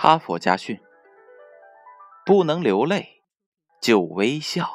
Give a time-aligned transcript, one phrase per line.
[0.00, 0.78] 哈佛家训：
[2.24, 3.20] 不能流泪，
[3.82, 4.70] 就微笑。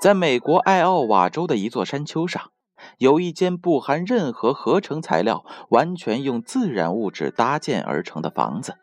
[0.00, 2.52] 在美国艾奥瓦州的一座山丘上，
[2.98, 8.76] 有一间不含任何合成材料、完全用自然物质搭建而成的房子。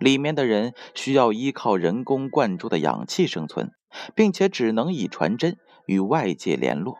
[0.00, 3.70] 里面的人需要依靠人工灌注的氧气生存，
[4.16, 5.56] 并且只能以传真
[5.86, 6.98] 与外界联络。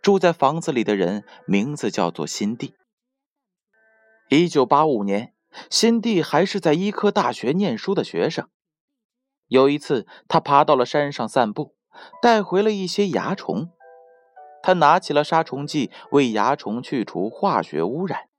[0.00, 2.76] 住在房子里的人名字叫做辛蒂。
[4.34, 5.34] 一九八五年，
[5.68, 8.48] 辛蒂还是在医科大学念书的学生。
[9.46, 11.74] 有一次，他爬到了山上散步，
[12.22, 13.68] 带回了一些蚜虫。
[14.62, 18.30] 他拿起了杀虫剂，为蚜虫去除化学污染。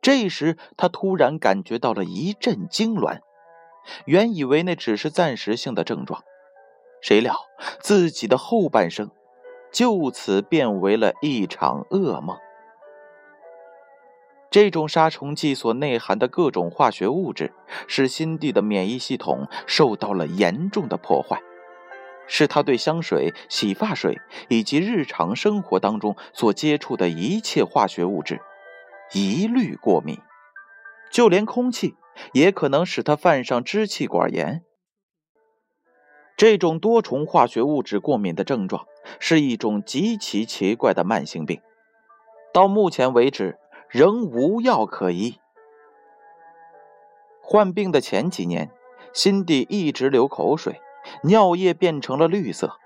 [0.00, 3.18] 这时，他突然感觉到了一阵痉挛，
[4.04, 6.22] 原以为那只是暂时性的症状，
[7.02, 7.34] 谁料
[7.80, 9.10] 自己的后半生
[9.72, 12.38] 就此变为了一场噩梦。
[14.54, 17.52] 这种杀虫剂所内含的各种化学物质，
[17.88, 21.42] 使辛蒂的免疫系统受到了严重的破坏，
[22.28, 28.40] 使他对香水、洗发水以及日常生活当中所接触的一切化学物质
[29.12, 30.20] 一律过敏，
[31.10, 31.96] 就连空气
[32.32, 34.62] 也可能使他犯上支气管炎。
[36.36, 38.86] 这种多重化学物质过敏的症状
[39.18, 41.60] 是一种极其奇怪的慢性病，
[42.52, 43.58] 到目前为止。
[43.94, 45.38] 仍无药可医。
[47.40, 48.72] 患病的前几年，
[49.12, 50.80] 辛蒂一直流口水，
[51.22, 52.76] 尿液变成了绿色，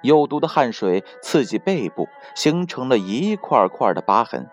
[0.00, 4.48] 有毒的汗水刺激背部，形成了一块块的疤痕。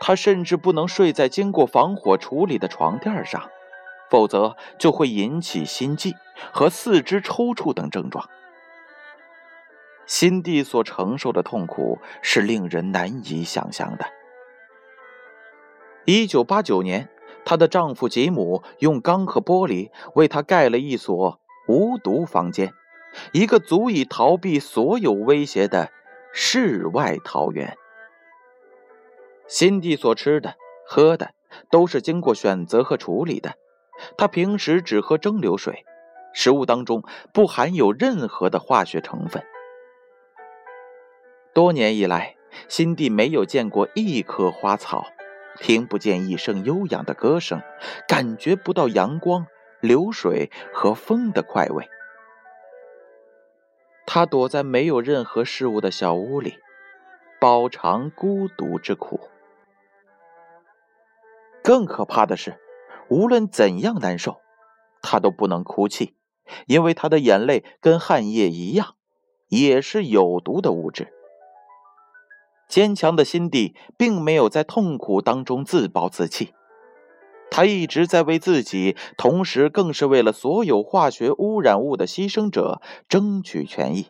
[0.00, 3.48] 他甚至不能睡在经过防火处理的床垫上，
[4.10, 6.16] 否则就会引起心悸
[6.52, 8.28] 和四肢抽搐等症状。
[10.04, 14.15] 辛蒂所承受的痛苦是令人难以想象的。
[16.08, 17.08] 一九八九年，
[17.44, 22.72] 她的丈夫吉姆用钢和玻璃为她盖了一所无毒房间，
[23.32, 25.90] 一个足以逃避所有威胁的
[26.32, 27.76] 世外桃源。
[29.48, 30.54] 辛蒂所吃的、
[30.86, 31.32] 喝的
[31.72, 33.54] 都是经过选择和处理的，
[34.16, 35.84] 她平时只喝蒸馏水，
[36.32, 37.02] 食物当中
[37.32, 39.42] 不含有任何的化学成分。
[41.52, 42.36] 多年以来，
[42.68, 45.04] 辛蒂没有见过一棵花草。
[45.56, 47.60] 听不见一声悠扬的歌声，
[48.06, 49.46] 感觉不到阳光、
[49.80, 51.88] 流水和风的快慰。
[54.06, 56.58] 他躲在没有任何事物的小屋里，
[57.40, 59.20] 饱尝孤独之苦。
[61.62, 62.60] 更可怕的是，
[63.08, 64.40] 无论怎样难受，
[65.02, 66.14] 他都不能哭泣，
[66.66, 68.94] 因为他的眼泪跟汗液一样，
[69.48, 71.12] 也是有毒的物质。
[72.68, 76.52] 坚强的心地并没有在痛苦当中自暴自弃，
[77.50, 84.06] 他一直在为自己，同时更是为了所有化学污染物的牺牲者争取权益。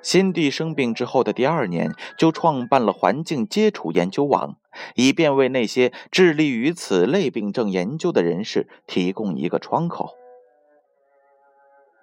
[0.00, 4.56] 辛蒂生病之后的第二年，就创办了环境接触研究网，
[4.94, 10.14] 以便为那些致力于此类病症研究的人士提供一个窗口。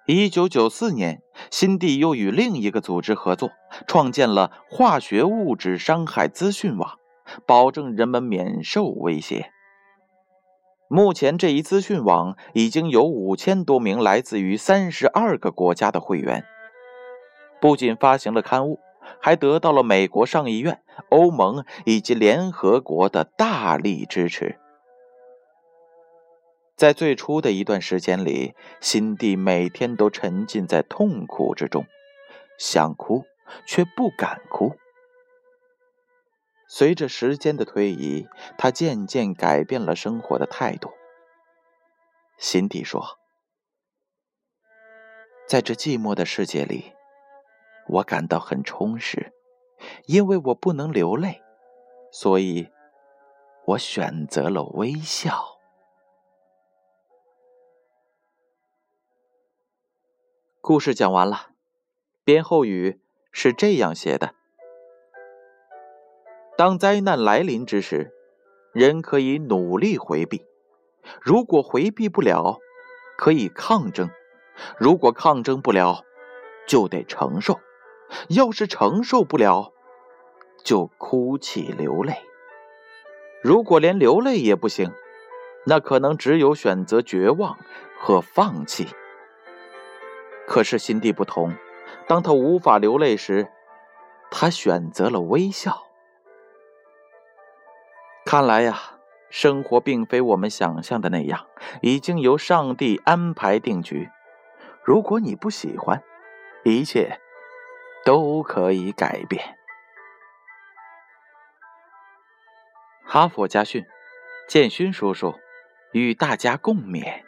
[0.08, 3.50] 一九九四年，辛蒂又与另一个组织合作，
[3.88, 6.92] 创建了化学物质伤害资讯网，
[7.44, 9.50] 保证人们免受威胁。
[10.88, 16.44] 目前，这一资讯网已经有五千多名来自于三十二个国家的会员。
[17.60, 18.78] 不仅发行了刊物，
[19.20, 24.60] 还得到了美国上议院、欧盟以及联合国的大力支持。
[26.76, 31.86] 在最初的一段时间里，辛蒂每天都沉浸在痛苦之中，
[32.58, 33.24] 想哭
[33.66, 34.76] 却不敢哭。
[36.68, 38.26] 随着时间的推移，
[38.58, 40.92] 他渐渐改变了生活的态度。
[42.36, 43.16] 辛蒂说
[45.48, 46.92] ：“在这寂寞的世界里，
[47.88, 49.32] 我感到很充实，
[50.04, 51.40] 因为我不能流泪，
[52.12, 52.68] 所以
[53.64, 55.55] 我选择了微笑。”
[60.66, 61.50] 故事讲完了，
[62.24, 62.98] 编后语
[63.30, 64.34] 是这样写的：
[66.58, 68.12] 当灾难来临之时，
[68.72, 70.40] 人可以努力回避；
[71.22, 72.58] 如果回避不了，
[73.16, 74.08] 可以抗争；
[74.76, 76.02] 如果抗争不了，
[76.66, 77.60] 就得承受；
[78.28, 79.72] 要是承受不了，
[80.64, 82.16] 就哭泣流泪。
[83.40, 84.90] 如果连流泪也不行，
[85.64, 87.56] 那可能只有选择绝望
[88.00, 88.88] 和放弃。
[90.46, 91.54] 可是心地不同，
[92.06, 93.48] 当他无法流泪时，
[94.30, 95.86] 他选择了微笑。
[98.24, 98.98] 看来呀，
[99.28, 101.46] 生活并非我们想象的那样，
[101.82, 104.08] 已经由上帝安排定局。
[104.84, 106.02] 如果你不喜欢，
[106.64, 107.20] 一切
[108.04, 109.58] 都可以改变。
[113.04, 113.84] 哈佛家训，
[114.48, 115.34] 建勋叔叔
[115.92, 117.25] 与大家共勉。